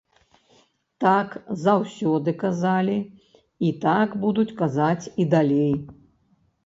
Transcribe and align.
Так 1.03 1.35
заўсёды 1.65 2.33
казалі, 2.43 2.97
і 3.67 3.71
так 3.87 4.17
будуць 4.25 4.51
казаць 4.63 5.09
і 5.25 5.29
далей. 5.35 5.73